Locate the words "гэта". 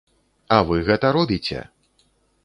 0.87-1.11